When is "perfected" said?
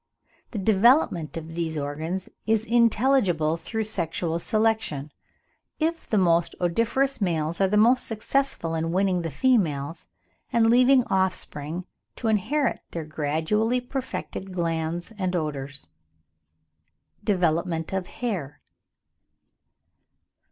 13.79-14.51